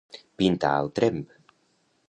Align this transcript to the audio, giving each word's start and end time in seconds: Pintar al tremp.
Pintar 0.41 0.71
al 0.77 0.89
tremp. 1.01 1.21